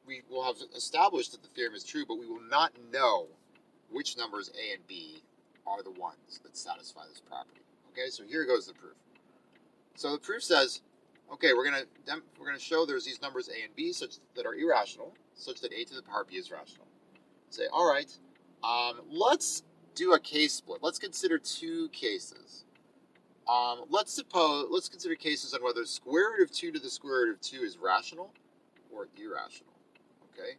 we 0.06 0.22
will 0.30 0.44
have 0.44 0.56
established 0.76 1.32
that 1.32 1.42
the 1.42 1.48
theorem 1.48 1.74
is 1.74 1.84
true, 1.84 2.04
but 2.06 2.18
we 2.18 2.26
will 2.26 2.42
not 2.50 2.72
know 2.92 3.26
which 3.90 4.16
numbers 4.16 4.50
a 4.50 4.74
and 4.74 4.86
b 4.86 5.22
are 5.66 5.82
the 5.82 5.90
ones 5.90 6.40
that 6.42 6.56
satisfy 6.56 7.02
this 7.08 7.20
property. 7.20 7.60
Okay, 7.92 8.10
so 8.10 8.24
here 8.24 8.44
goes 8.44 8.66
the 8.66 8.74
proof. 8.74 8.96
So 9.94 10.12
the 10.12 10.18
proof 10.18 10.42
says, 10.42 10.82
okay, 11.32 11.52
we're 11.54 11.64
gonna 11.64 11.84
we're 12.38 12.46
gonna 12.46 12.58
show 12.58 12.86
there's 12.86 13.04
these 13.04 13.22
numbers 13.22 13.48
a 13.48 13.64
and 13.64 13.74
b 13.76 13.92
such 13.92 14.16
that 14.36 14.46
are 14.46 14.54
irrational, 14.54 15.14
such 15.34 15.60
that 15.62 15.72
a 15.72 15.84
to 15.84 15.94
the 15.94 16.02
power 16.02 16.24
b 16.28 16.36
is 16.36 16.50
rational. 16.50 16.86
Say, 17.50 17.64
all 17.72 17.90
right, 17.90 18.10
um, 18.64 19.00
let's 19.10 19.62
do 19.94 20.14
a 20.14 20.20
case 20.20 20.54
split. 20.54 20.82
Let's 20.82 20.98
consider 20.98 21.38
two 21.38 21.88
cases. 21.90 22.64
Um, 23.48 23.84
let's 23.90 24.12
suppose 24.12 24.68
let's 24.70 24.88
consider 24.88 25.14
cases 25.16 25.54
on 25.54 25.62
whether 25.62 25.84
square 25.84 26.30
root 26.38 26.44
of 26.44 26.52
two 26.52 26.72
to 26.72 26.78
the 26.80 26.90
square 26.90 27.22
root 27.26 27.34
of 27.34 27.40
two 27.40 27.60
is 27.62 27.78
rational 27.78 28.32
or 28.92 29.08
irrational. 29.16 29.72
Okay, 30.34 30.52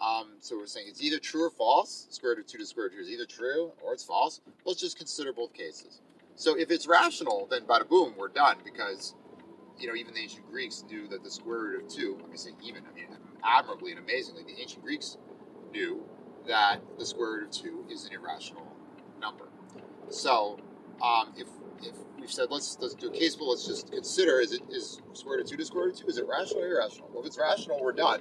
Um, 0.00 0.34
so 0.40 0.56
we're 0.58 0.66
saying 0.66 0.86
it's 0.88 1.02
either 1.02 1.18
true 1.18 1.44
or 1.44 1.50
false. 1.50 2.06
Square 2.10 2.36
root 2.36 2.40
of 2.40 2.46
2 2.46 2.58
to 2.58 2.64
the 2.64 2.68
square 2.68 2.86
root 2.86 2.94
of 2.94 2.98
2 3.00 3.02
is 3.04 3.10
either 3.10 3.26
true 3.26 3.72
or 3.82 3.92
it's 3.94 4.04
false. 4.04 4.40
Let's 4.64 4.80
just 4.80 4.96
consider 4.98 5.32
both 5.32 5.52
cases. 5.54 6.00
So 6.38 6.56
if 6.56 6.70
it's 6.70 6.86
rational, 6.86 7.48
then 7.50 7.62
bada 7.62 7.88
boom, 7.88 8.14
we're 8.16 8.28
done 8.28 8.58
because, 8.64 9.16
you 9.76 9.88
know, 9.88 9.94
even 9.96 10.14
the 10.14 10.20
ancient 10.20 10.48
Greeks 10.50 10.84
knew 10.88 11.08
that 11.08 11.24
the 11.24 11.30
square 11.30 11.58
root 11.58 11.84
of 11.84 11.90
2, 11.90 12.18
I 12.32 12.36
say 12.36 12.50
even, 12.62 12.84
I 12.90 12.94
mean 12.94 13.08
admirably 13.44 13.90
and 13.90 14.00
amazingly, 14.00 14.44
the 14.44 14.60
ancient 14.60 14.84
Greeks 14.84 15.18
knew 15.72 16.04
that 16.46 16.80
the 16.96 17.04
square 17.04 17.30
root 17.32 17.44
of 17.48 17.50
2 17.50 17.86
is 17.90 18.06
an 18.06 18.14
irrational 18.14 18.66
number. 19.20 19.48
So 20.10 20.60
um, 21.02 21.32
if, 21.36 21.48
if 21.82 21.96
we've 22.20 22.30
said 22.30 22.46
let's 22.50 22.78
let's 22.80 22.94
do 22.94 23.08
a 23.08 23.12
case, 23.12 23.34
but 23.34 23.46
let's 23.46 23.66
just 23.66 23.90
consider 23.90 24.40
is 24.40 24.52
it 24.52 24.62
is 24.70 25.02
square 25.14 25.38
root 25.38 25.44
of 25.44 25.50
2 25.50 25.56
to 25.56 25.64
square 25.64 25.86
root 25.86 25.94
of 25.94 26.00
2, 26.02 26.06
is 26.06 26.18
it 26.18 26.26
rational 26.28 26.62
or 26.62 26.68
irrational? 26.68 27.10
Well, 27.12 27.22
if 27.22 27.26
it's 27.26 27.38
rational, 27.38 27.82
we're 27.82 27.92
done 27.92 28.20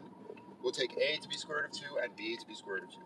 we'll 0.62 0.72
take 0.72 0.94
a 0.98 1.18
to 1.18 1.28
be 1.28 1.38
square 1.38 1.60
root 1.60 1.66
of 1.66 1.72
2 1.72 2.00
and 2.04 2.16
b 2.16 2.36
to 2.36 2.46
be 2.46 2.56
square 2.56 2.76
root 2.76 2.84
of 2.86 2.92
2. 2.92 2.98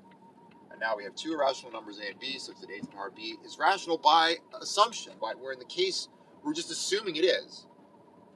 And 0.82 0.90
now 0.90 0.98
we 0.98 1.04
have 1.04 1.14
two 1.14 1.34
irrational 1.34 1.72
numbers 1.72 2.00
a 2.00 2.10
and 2.10 2.20
b, 2.20 2.40
such 2.40 2.60
that 2.60 2.72
a 2.72 2.80
to 2.80 2.82
the 2.82 2.88
power 2.88 3.12
b 3.16 3.36
is 3.46 3.60
rational 3.60 4.00
by 4.00 4.38
assumption. 4.60 5.14
By, 5.22 5.34
where 5.34 5.54
in 5.54 5.60
the 5.60 5.66
case, 5.66 6.08
we're 6.44 6.56
just 6.56 6.72
assuming 6.72 7.18
it 7.18 7.24
is. 7.24 7.68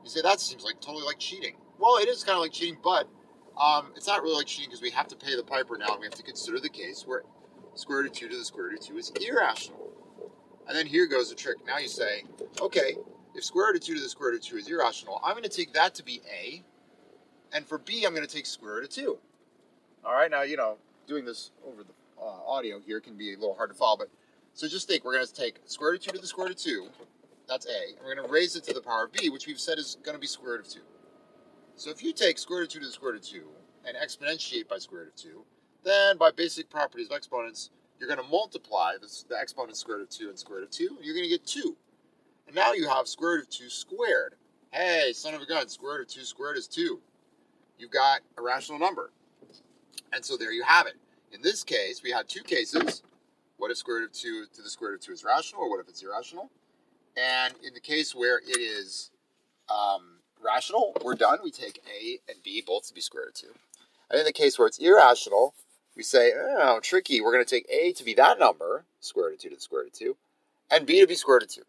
You 0.04 0.12
say 0.12 0.22
that 0.22 0.40
seems 0.40 0.64
like 0.64 0.80
totally 0.80 1.06
like 1.06 1.18
cheating. 1.18 1.56
Well, 1.80 1.98
it 1.98 2.08
is 2.08 2.24
kind 2.24 2.36
of 2.36 2.44
like 2.44 2.52
cheating, 2.52 2.78
but 2.84 3.10
um, 3.60 3.94
it's 3.96 4.06
not 4.06 4.22
really 4.22 4.36
like 4.36 4.46
cheating 4.46 4.70
because 4.70 4.84
we 4.84 4.92
have 4.92 5.08
to 5.08 5.16
pay 5.16 5.36
the 5.36 5.42
piper 5.42 5.76
now 5.76 5.94
and 5.94 6.00
we 6.00 6.06
have 6.06 6.14
to 6.14 6.24
consider 6.24 6.60
the 6.60 6.70
case 6.70 7.04
where 7.08 7.24
square 7.74 8.00
root 8.00 8.08
of 8.08 8.14
2 8.14 8.30
to 8.30 8.38
the 8.38 8.46
square 8.46 8.66
root 8.66 8.80
of 8.80 8.86
2 8.86 8.98
is 8.98 9.12
irrational. 9.28 9.92
And 10.68 10.78
then 10.78 10.86
here 10.86 11.08
goes 11.08 11.30
the 11.30 11.36
trick. 11.36 11.58
Now 11.66 11.80
you 11.80 11.88
say, 11.88 12.26
okay, 12.62 12.96
if 13.34 13.44
square 13.44 13.68
root 13.68 13.78
of 13.78 13.82
2 13.82 13.96
to 13.96 14.02
the 14.02 14.10
square 14.10 14.30
root 14.30 14.44
of 14.44 14.48
2 14.48 14.58
is 14.58 14.70
irrational, 14.70 15.20
I'm 15.24 15.34
going 15.34 15.44
to 15.44 15.50
take 15.50 15.74
that 15.74 15.96
to 15.96 16.04
be 16.04 16.22
a, 16.32 16.64
and 17.54 17.66
for 17.66 17.80
b, 17.80 18.06
I'm 18.06 18.14
going 18.14 18.28
to 18.28 18.32
take 18.32 18.46
square 18.46 18.76
root 18.76 18.84
of 18.84 18.92
2. 18.92 19.18
All 20.06 20.14
right, 20.14 20.30
now, 20.30 20.44
you 20.44 20.58
know, 20.58 20.78
doing 21.08 21.26
this 21.26 21.50
over 21.68 21.84
the 21.84 21.94
uh, 22.20 22.26
audio 22.26 22.80
here 22.80 23.00
can 23.00 23.18
be 23.18 23.34
a 23.34 23.38
little 23.38 23.56
hard 23.56 23.70
to 23.70 23.76
follow, 23.76 23.98
but 23.98 24.10
so 24.54 24.68
just 24.68 24.88
think 24.88 25.04
we're 25.04 25.14
going 25.14 25.26
to 25.26 25.34
take 25.34 25.60
square 25.66 25.92
root 25.92 26.02
of 26.02 26.08
2 26.08 26.12
to 26.14 26.22
the 26.22 26.28
square 26.28 26.48
root 26.48 26.58
of 26.58 26.64
2. 26.64 26.88
That's 27.48 27.66
a. 27.66 27.98
And 27.98 28.06
we're 28.06 28.16
going 28.16 28.28
to 28.28 28.34
raise 28.34 28.56
it 28.56 28.64
to 28.66 28.74
the 28.74 28.82
power 28.82 29.06
of 29.06 29.14
b, 29.14 29.30
which 29.30 29.48
we've 29.48 29.60
said 29.60 29.78
is 29.78 29.98
going 30.04 30.16
to 30.16 30.20
be 30.20 30.28
square 30.28 30.54
root 30.54 30.62
of 30.62 30.70
2. 30.70 30.80
So 31.76 31.90
if 31.90 32.04
you 32.04 32.14
take 32.14 32.38
square 32.38 32.60
root 32.60 32.70
of 32.70 32.74
2 32.74 32.80
to 32.80 32.86
the 32.86 32.92
square 32.92 33.12
root 33.14 33.24
of 33.24 33.28
2 33.28 33.44
and 33.86 33.98
exponentiate 33.98 34.68
by 34.68 34.78
square 34.78 35.02
root 35.02 35.10
of 35.10 35.16
2, 35.16 35.44
then 35.84 36.18
by 36.18 36.32
basic 36.32 36.70
properties 36.70 37.08
of 37.08 37.18
exponents, 37.18 37.70
you're 38.00 38.10
going 38.10 38.22
to 38.22 38.30
multiply 38.32 38.94
this, 39.02 39.26
the 39.28 39.38
exponent 39.38 39.78
square 39.78 39.98
root 39.98 40.04
of 40.04 40.10
2 40.10 40.30
and 40.30 40.40
square 40.40 40.60
root 40.60 40.66
of 40.66 40.72
2, 40.72 40.96
and 40.98 41.06
you're 41.06 41.16
going 41.16 41.26
to 41.26 41.30
get 41.30 41.46
2. 41.46 41.76
And 42.48 42.56
now 42.56 42.74
you 42.74 42.88
have 42.88 43.08
square 43.08 43.32
root 43.36 43.44
of 43.44 43.50
2 43.50 43.70
squared. 43.70 44.36
Hey, 44.72 45.12
son 45.14 45.34
of 45.34 45.42
a 45.42 45.46
gun, 45.46 45.68
square 45.70 46.00
root 46.00 46.08
of 46.08 46.14
2 46.14 46.22
squared 46.22 46.58
is 46.58 46.68
2 46.68 47.02
you've 47.78 47.92
got 47.92 48.22
a 48.38 48.42
rational 48.42 48.80
number. 48.80 49.12
And 50.14 50.24
so 50.24 50.38
there 50.38 50.52
you 50.52 50.64
have 50.64 50.88
it. 50.88 50.96
In 51.36 51.42
this 51.42 51.66
case, 51.66 52.02
we 52.02 52.12
had 52.12 52.30
two 52.30 52.44
cases. 52.44 53.04
What 53.58 53.70
if 53.70 53.78
square 53.78 53.98
root 53.98 54.06
of 54.06 54.14
2 54.14 54.46
to 54.56 54.62
the 54.62 54.70
square 54.70 54.92
root 54.92 55.02
of 55.02 55.06
2 55.06 55.12
is 55.12 55.24
rational, 55.26 55.64
or 55.64 55.70
what 55.70 55.82
if 55.82 55.90
it's 55.90 56.02
irrational? 56.02 56.50
And 57.18 57.54
in 57.62 57.74
the 57.74 57.82
case 57.82 58.16
where 58.16 58.38
it 58.38 58.58
is 58.58 59.12
um, 59.70 60.20
rational, 60.42 60.96
we're 61.04 61.16
done. 61.16 61.40
We 61.44 61.52
take 61.52 61.82
a 61.86 62.20
and 62.32 62.42
b 62.42 62.64
both 62.66 62.88
to 62.88 62.94
be 62.94 63.02
square 63.02 63.26
root 63.26 63.44
of 63.44 63.50
2. 63.50 63.60
And 64.12 64.20
in 64.20 64.26
the 64.26 64.32
case 64.32 64.58
where 64.58 64.66
it's 64.66 64.78
irrational, 64.78 65.54
we 65.98 66.04
say, 66.04 66.32
oh, 66.34 66.80
tricky. 66.82 67.20
We're 67.20 67.34
going 67.34 67.44
to 67.44 67.50
take 67.50 67.68
a 67.70 67.92
to 67.92 68.06
be 68.06 68.14
that 68.14 68.40
number, 68.40 68.86
square 69.02 69.26
root 69.26 69.36
of 69.36 69.42
2 69.42 69.50
to 69.50 69.56
the 69.56 69.62
square 69.62 69.82
root 69.82 69.94
of 69.94 70.00
2, 70.00 70.16
and 70.72 70.86
b 70.86 71.02
to 71.02 71.08
be 71.08 71.16
square 71.16 71.36
root 71.36 71.44
of 71.44 71.50
2. 71.50 71.62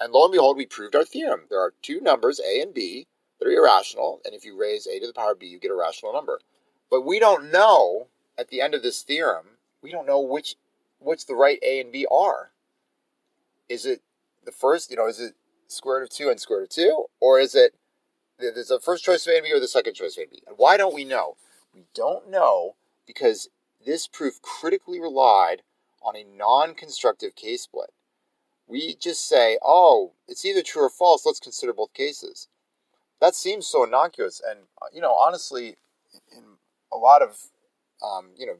And 0.00 0.10
lo 0.10 0.24
and 0.24 0.32
behold, 0.32 0.56
we 0.56 0.64
proved 0.64 0.96
our 0.96 1.04
theorem. 1.04 1.42
There 1.50 1.60
are 1.60 1.74
two 1.82 2.00
numbers, 2.00 2.40
a 2.40 2.62
and 2.62 2.72
b, 2.72 3.08
that 3.38 3.46
are 3.46 3.52
irrational, 3.52 4.22
and 4.24 4.34
if 4.34 4.46
you 4.46 4.58
raise 4.58 4.86
a 4.86 4.98
to 5.00 5.06
the 5.06 5.12
power 5.12 5.32
of 5.32 5.38
b, 5.38 5.48
you 5.48 5.60
get 5.60 5.70
a 5.70 5.76
rational 5.76 6.14
number. 6.14 6.40
But 6.90 7.02
we 7.02 7.18
don't 7.18 7.52
know 7.52 8.08
at 8.38 8.48
the 8.48 8.60
end 8.60 8.74
of 8.74 8.82
this 8.82 9.02
theorem, 9.02 9.58
we 9.82 9.90
don't 9.90 10.06
know 10.06 10.20
which 10.20 10.56
which 10.98 11.26
the 11.26 11.34
right 11.34 11.58
a 11.62 11.80
and 11.80 11.92
b 11.92 12.06
are. 12.10 12.50
Is 13.68 13.84
it 13.84 14.02
the 14.44 14.52
first, 14.52 14.90
you 14.90 14.96
know, 14.96 15.06
is 15.06 15.20
it 15.20 15.34
square 15.68 15.98
root 15.98 16.04
of 16.04 16.10
2 16.10 16.30
and 16.30 16.40
square 16.40 16.60
root 16.60 16.70
of 16.70 16.70
2? 16.70 17.04
Or 17.20 17.38
is 17.38 17.54
it 17.54 17.74
there's 18.38 18.68
the 18.68 18.80
first 18.80 19.04
choice 19.04 19.26
of 19.26 19.32
a 19.32 19.36
and 19.36 19.44
b 19.44 19.52
or 19.52 19.60
the 19.60 19.68
second 19.68 19.94
choice 19.94 20.16
of 20.16 20.20
a 20.20 20.22
and 20.22 20.30
b? 20.30 20.42
And 20.46 20.56
why 20.58 20.76
don't 20.76 20.94
we 20.94 21.04
know? 21.04 21.36
We 21.74 21.84
don't 21.94 22.30
know 22.30 22.76
because 23.06 23.48
this 23.84 24.06
proof 24.06 24.40
critically 24.40 25.00
relied 25.00 25.62
on 26.02 26.16
a 26.16 26.24
non-constructive 26.24 27.34
case 27.34 27.62
split. 27.62 27.92
We 28.66 28.94
just 28.94 29.26
say, 29.28 29.58
oh, 29.62 30.12
it's 30.28 30.44
either 30.44 30.62
true 30.62 30.84
or 30.84 30.90
false, 30.90 31.26
let's 31.26 31.40
consider 31.40 31.72
both 31.72 31.92
cases 31.92 32.48
that 33.24 33.34
seems 33.34 33.66
so 33.66 33.84
innocuous. 33.84 34.40
And 34.46 34.60
uh, 34.82 34.86
you 34.92 35.00
know, 35.00 35.14
honestly, 35.14 35.76
in 36.36 36.42
a 36.92 36.96
lot 36.96 37.22
of 37.22 37.38
um, 38.04 38.30
you 38.36 38.46
know 38.46 38.56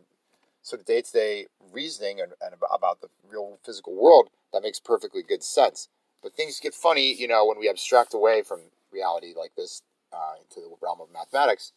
sort 0.62 0.80
of 0.80 0.86
day 0.86 1.02
to 1.02 1.12
day 1.12 1.46
reasoning 1.72 2.20
and, 2.20 2.32
and, 2.40 2.54
about 2.72 3.02
the 3.02 3.08
real 3.30 3.58
physical 3.62 3.94
world, 3.94 4.30
that 4.52 4.62
makes 4.62 4.80
perfectly 4.80 5.22
good 5.22 5.42
sense. 5.42 5.88
But 6.22 6.32
things 6.32 6.58
get 6.58 6.74
funny, 6.74 7.12
you 7.12 7.28
know, 7.28 7.44
when 7.44 7.58
we 7.58 7.68
abstract 7.68 8.14
away 8.14 8.42
from 8.42 8.60
reality 8.90 9.34
like 9.36 9.54
this 9.56 9.82
uh, 10.10 10.40
into 10.40 10.66
the 10.66 10.74
realm 10.80 11.00
of 11.02 11.12
mathematics. 11.12 11.72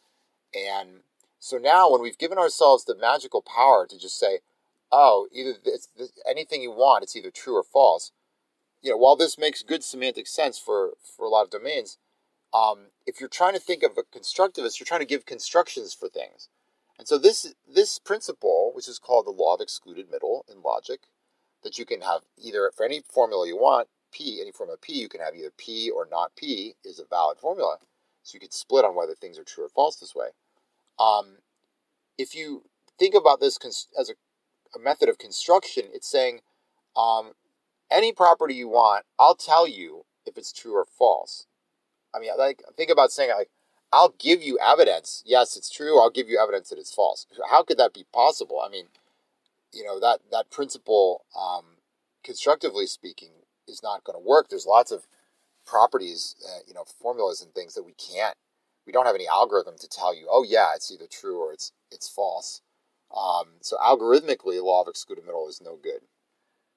And 0.56 1.02
so 1.40 1.58
now, 1.58 1.92
when 1.92 2.02
we've 2.02 2.18
given 2.18 2.38
ourselves 2.38 2.86
the 2.86 2.96
magical 2.96 3.42
power 3.42 3.86
to 3.88 3.98
just 3.98 4.18
say, 4.18 4.40
"Oh, 4.92 5.28
either 5.34 5.56
it's, 5.66 5.90
anything 6.28 6.62
you 6.62 6.72
want, 6.72 7.04
it's 7.04 7.16
either 7.16 7.32
true 7.32 7.58
or 7.58 7.64
false," 7.64 8.12
you 8.82 8.92
know, 8.92 8.98
while 8.98 9.16
this 9.18 9.38
makes 9.38 9.64
good 9.64 9.84
semantic 9.84 10.28
sense 10.28 10.58
for 10.58 10.94
for 11.16 11.26
a 11.26 11.30
lot 11.30 11.44
of 11.44 11.50
domains, 11.52 11.98
um, 12.54 12.88
if 13.06 13.20
you're 13.20 13.30
trying 13.30 13.54
to 13.54 13.60
think 13.60 13.84
of 13.84 13.98
a 13.98 14.04
constructivist, 14.04 14.80
you're 14.80 14.86
trying 14.86 15.02
to 15.02 15.06
give 15.06 15.26
constructions 15.26 15.94
for 15.94 16.08
things. 16.08 16.48
And 17.00 17.08
so 17.08 17.18
this 17.18 17.54
this 17.68 18.00
principle, 18.00 18.72
which 18.74 18.88
is 18.88 19.00
called 19.00 19.26
the 19.26 19.32
law 19.32 19.56
of 19.56 19.62
excluded 19.62 20.10
middle 20.10 20.46
in 20.52 20.62
logic, 20.62 21.02
that 21.64 21.78
you 21.78 21.86
can 21.86 22.02
have 22.02 22.22
either 22.38 22.72
for 22.76 22.86
any 22.86 23.02
formula 23.08 23.48
you 23.48 23.58
want, 23.58 23.88
P, 24.12 24.40
any 24.42 24.52
form 24.52 24.70
of 24.70 24.82
P, 24.82 24.94
you 24.94 25.10
can 25.10 25.22
have 25.22 25.36
either 25.36 25.52
P 25.56 25.90
or 25.90 26.08
not 26.10 26.36
P 26.36 26.76
is 26.84 27.00
a 27.00 27.06
valid 27.06 27.38
formula. 27.38 27.78
So 28.24 28.36
you 28.36 28.40
could 28.40 28.54
split 28.54 28.86
on 28.86 28.96
whether 28.96 29.14
things 29.14 29.38
are 29.38 29.44
true 29.44 29.66
or 29.66 29.70
false 29.70 29.98
this 29.98 30.16
way. 30.16 30.30
Um, 31.00 31.38
if 32.18 32.36
you 32.36 32.64
think 32.98 33.14
about 33.14 33.40
this 33.40 33.58
as 33.98 34.10
a, 34.10 34.14
a, 34.76 34.82
method 34.82 35.08
of 35.08 35.18
construction, 35.18 35.86
it's 35.94 36.10
saying 36.10 36.40
um, 36.96 37.34
any 37.92 38.12
property 38.12 38.56
you 38.56 38.68
want, 38.68 39.06
I'll 39.20 39.36
tell 39.36 39.68
you 39.68 40.06
if 40.26 40.38
it's 40.38 40.52
true 40.52 40.74
or 40.74 40.86
false. 40.86 41.46
I 42.14 42.20
mean, 42.20 42.32
like 42.38 42.64
think 42.76 42.90
about 42.90 43.12
saying 43.12 43.32
like, 43.38 43.50
I'll 43.92 44.14
give 44.20 44.42
you 44.42 44.60
evidence. 44.60 45.24
Yes, 45.26 45.56
it's 45.56 45.70
true. 45.70 46.02
I'll 46.02 46.10
give 46.10 46.30
you 46.30 46.40
evidence 46.42 46.70
that 46.70 46.80
it's 46.80 46.94
false. 46.94 47.26
How 47.50 47.64
could 47.64 47.78
that 47.78 47.94
be 47.94 48.06
possible? 48.14 48.62
I 48.64 48.70
mean, 48.70 48.86
you 49.74 49.84
know 49.84 50.00
that 50.00 50.20
that 50.32 50.50
principle, 50.50 51.26
um, 51.40 51.78
constructively 52.24 52.86
speaking, 52.86 53.30
is 53.68 53.82
not 53.84 54.04
going 54.04 54.18
to 54.18 54.28
work. 54.28 54.50
There's 54.50 54.66
lots 54.66 54.92
of 54.92 55.08
properties, 55.66 56.36
uh, 56.46 56.60
you 56.68 56.74
know, 56.74 56.86
formulas 57.02 57.42
and 57.42 57.54
things 57.54 57.76
that 57.76 57.84
we 57.84 57.94
can't. 57.94 58.36
We 58.86 58.94
don't 58.94 59.06
have 59.06 59.16
any 59.16 59.28
algorithm 59.28 59.76
to 59.80 59.90
tell 59.90 60.16
you, 60.16 60.28
oh 60.30 60.46
yeah, 60.48 60.72
it's 60.76 60.92
either 60.92 61.08
true 61.10 61.40
or 61.40 61.54
it's 61.54 61.72
it's 61.92 62.10
false. 62.10 62.62
Um, 63.16 63.46
so 63.62 63.78
algorithmically, 63.78 64.62
law 64.62 64.82
of 64.82 64.88
excluded 64.88 65.26
middle 65.26 65.48
is 65.48 65.62
no 65.62 65.78
good. 65.82 66.02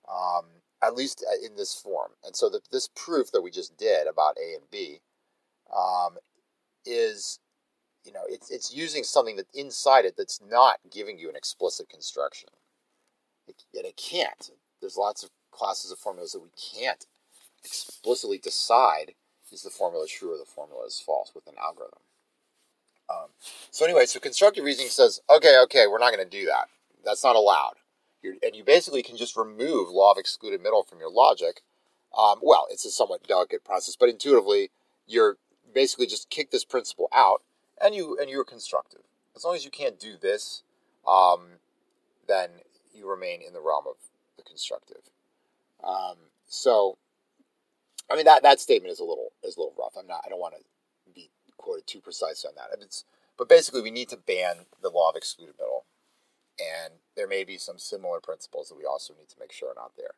Um, 0.08 0.44
at 0.82 0.94
least 0.94 1.24
uh, 1.28 1.44
in 1.44 1.56
this 1.56 1.74
form. 1.74 2.12
And 2.24 2.34
so 2.34 2.48
that 2.50 2.70
this 2.70 2.88
proof 2.94 3.30
that 3.32 3.42
we 3.42 3.50
just 3.50 3.76
did 3.76 4.06
about 4.06 4.36
A 4.38 4.54
and 4.54 4.70
B 4.70 5.00
um, 5.76 6.16
is 6.84 7.38
you 8.04 8.12
know 8.12 8.22
it's 8.28 8.50
it's 8.50 8.74
using 8.74 9.04
something 9.04 9.36
that 9.36 9.46
inside 9.54 10.04
it 10.04 10.14
that's 10.16 10.40
not 10.50 10.78
giving 10.90 11.18
you 11.18 11.28
an 11.28 11.36
explicit 11.36 11.88
construction. 11.88 12.50
It, 13.46 13.64
and 13.74 13.84
it 13.84 13.96
can't. 13.96 14.50
There's 14.80 14.96
lots 14.96 15.22
of 15.22 15.30
classes 15.50 15.90
of 15.90 15.98
formulas 15.98 16.32
that 16.32 16.40
we 16.40 16.50
can't 16.56 17.04
explicitly 17.64 18.38
decide 18.38 19.14
is 19.52 19.62
the 19.62 19.70
formula 19.70 20.06
true 20.06 20.32
or 20.32 20.38
the 20.38 20.44
formula 20.44 20.86
is 20.86 21.02
false 21.04 21.32
with 21.34 21.46
an 21.46 21.54
algorithm. 21.60 21.98
Um, 23.08 23.30
so 23.70 23.84
anyway 23.84 24.06
so 24.06 24.20
constructive 24.20 24.64
reasoning 24.64 24.90
says 24.90 25.20
okay 25.28 25.58
okay 25.64 25.86
we're 25.88 25.98
not 25.98 26.12
going 26.14 26.24
to 26.24 26.38
do 26.38 26.46
that. 26.46 26.68
That's 27.04 27.24
not 27.24 27.36
allowed. 27.36 27.74
You're, 28.22 28.34
and 28.42 28.54
you 28.54 28.62
basically 28.62 29.02
can 29.02 29.16
just 29.16 29.36
remove 29.36 29.88
law 29.88 30.12
of 30.12 30.18
excluded 30.18 30.62
middle 30.62 30.84
from 30.84 31.00
your 31.00 31.10
logic. 31.10 31.62
Um, 32.16 32.38
well 32.42 32.66
it's 32.70 32.84
a 32.84 32.90
somewhat 32.90 33.26
delicate 33.26 33.64
process 33.64 33.96
but 33.98 34.08
intuitively 34.08 34.70
you're 35.06 35.36
basically 35.72 36.06
just 36.06 36.30
kick 36.30 36.50
this 36.50 36.64
principle 36.64 37.08
out, 37.12 37.42
and 37.82 37.94
you 37.94 38.16
and 38.20 38.30
you're 38.30 38.44
constructive. 38.44 39.02
As 39.36 39.44
long 39.44 39.54
as 39.54 39.64
you 39.64 39.70
can't 39.70 39.98
do 39.98 40.16
this, 40.20 40.62
um, 41.06 41.58
then 42.28 42.50
you 42.94 43.08
remain 43.08 43.40
in 43.46 43.52
the 43.52 43.60
realm 43.60 43.84
of 43.88 43.96
the 44.36 44.42
constructive. 44.42 45.10
Um, 45.82 46.16
so, 46.46 46.98
I 48.10 48.16
mean 48.16 48.24
that 48.24 48.42
that 48.42 48.60
statement 48.60 48.92
is 48.92 49.00
a 49.00 49.04
little 49.04 49.32
is 49.42 49.56
a 49.56 49.60
little 49.60 49.74
rough. 49.78 49.94
I'm 49.98 50.06
not. 50.06 50.22
I 50.26 50.28
don't 50.28 50.40
want 50.40 50.54
to 50.54 51.12
be 51.14 51.30
quoted 51.56 51.86
too 51.86 52.00
precise 52.00 52.44
on 52.44 52.52
that. 52.56 52.76
It's, 52.80 53.04
but 53.38 53.48
basically, 53.48 53.82
we 53.82 53.90
need 53.90 54.08
to 54.10 54.16
ban 54.16 54.66
the 54.82 54.90
law 54.90 55.10
of 55.10 55.16
excluded 55.16 55.54
middle, 55.58 55.84
and 56.58 56.94
there 57.16 57.28
may 57.28 57.44
be 57.44 57.56
some 57.56 57.78
similar 57.78 58.20
principles 58.20 58.68
that 58.68 58.78
we 58.78 58.84
also 58.84 59.14
need 59.18 59.28
to 59.28 59.36
make 59.40 59.52
sure 59.52 59.70
are 59.70 59.74
not 59.74 59.92
there. 59.96 60.14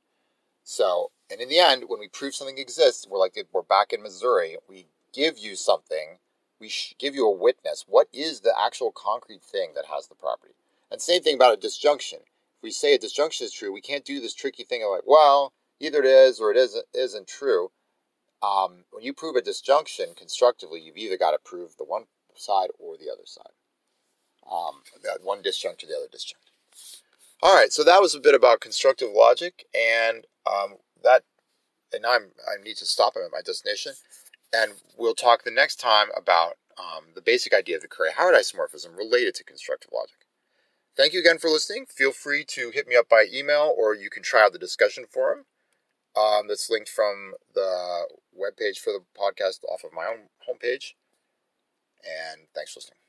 So, 0.64 1.11
and 1.30 1.40
in 1.40 1.49
the 1.49 1.59
end, 1.59 1.85
when 1.88 2.00
we 2.00 2.09
prove 2.09 2.35
something 2.35 2.59
exists, 2.59 3.06
we're 3.09 3.18
like 3.18 3.37
we're 3.52 3.62
back 3.62 3.92
in 3.92 4.02
Missouri. 4.02 4.56
We 4.68 4.87
give 5.12 5.38
you 5.38 5.57
something, 5.57 6.19
we 6.61 6.73
give 6.99 7.14
you 7.14 7.26
a 7.26 7.37
witness. 7.37 7.85
What 7.88 8.09
is 8.12 8.40
the 8.40 8.54
actual 8.59 8.92
concrete 8.92 9.42
thing 9.42 9.73
that 9.75 9.87
has 9.87 10.09
the 10.09 10.14
property? 10.14 10.54
And 10.90 11.00
same 11.00 11.23
thing 11.23 11.35
about 11.35 11.54
a 11.54 11.61
disjunction. 11.61 12.21
If 12.21 12.62
we 12.62 12.71
say 12.71 12.95
a 12.95 12.99
disjunction 12.99 13.47
is 13.47 13.52
true, 13.52 13.73
we 13.73 13.81
can't 13.81 14.04
do 14.04 14.21
this 14.21 14.35
tricky 14.35 14.64
thing 14.64 14.83
of 14.83 14.90
like, 14.90 15.07
well, 15.07 15.52
either 15.81 15.99
it 15.99 16.07
is 16.07 16.40
or 16.40 16.50
it 16.50 16.57
isn't, 16.57 16.87
isn't 16.95 17.26
true. 17.26 17.71
Um, 18.42 18.85
when 18.90 19.04
you 19.04 19.12
prove 19.12 19.37
a 19.37 19.42
disjunction 19.42 20.14
constructively, 20.16 20.81
you've 20.81 20.97
either 20.97 21.16
got 21.16 21.33
to 21.33 21.38
prove 21.45 21.76
the 21.76 21.85
one 21.85 22.04
side 22.35 22.71
or 22.78 22.97
the 22.97 23.11
other 23.11 23.26
side. 23.26 23.52
Um, 24.50 24.83
that 25.02 25.21
one 25.23 25.42
disjunct 25.42 25.78
to 25.78 25.87
the 25.87 25.97
other 25.97 26.09
disjunct. 26.12 26.50
All 27.42 27.54
right, 27.54 27.73
so 27.73 27.83
that 27.85 28.00
was 28.00 28.14
a 28.14 28.21
bit 28.21 28.35
about 28.35 28.61
constructive 28.61 29.11
logic, 29.12 29.66
and 29.75 30.26
um, 30.47 30.76
that, 31.02 31.25
and 31.92 32.07
I'm 32.07 32.31
I 32.47 32.62
need 32.62 32.76
to 32.76 32.87
stop. 32.87 33.14
At 33.16 33.33
my 33.33 33.40
destination, 33.45 33.95
and 34.52 34.73
we'll 34.97 35.14
talk 35.14 35.44
the 35.44 35.50
next 35.50 35.76
time 35.76 36.09
about 36.16 36.56
um, 36.78 37.04
the 37.14 37.23
basic 37.23 37.54
idea 37.54 37.76
of 37.76 37.82
the 37.82 37.88
Curry-Howard 37.88 38.35
isomorphism 38.35 38.97
related 38.97 39.35
to 39.37 39.44
constructive 39.44 39.90
logic. 39.92 40.26
Thank 40.97 41.12
you 41.12 41.21
again 41.21 41.38
for 41.38 41.49
listening. 41.49 41.87
Feel 41.87 42.12
free 42.12 42.44
to 42.49 42.71
hit 42.71 42.87
me 42.87 42.97
up 42.97 43.09
by 43.09 43.26
email, 43.32 43.75
or 43.76 43.94
you 43.94 44.11
can 44.11 44.23
try 44.23 44.44
out 44.44 44.52
the 44.52 44.59
discussion 44.59 45.04
forum 45.11 45.44
um, 46.16 46.49
that's 46.49 46.68
linked 46.68 46.90
from 46.90 47.32
the 47.54 48.04
webpage 48.38 48.78
for 48.78 48.92
the 48.92 49.04
podcast 49.18 49.61
off 49.71 49.85
of 49.85 49.92
my 49.92 50.06
own 50.06 50.28
homepage. 50.49 50.94
And 52.04 52.49
thanks 52.54 52.73
for 52.73 52.80
listening. 52.80 53.01